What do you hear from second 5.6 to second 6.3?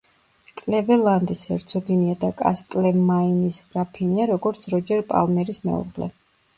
მეუღლე.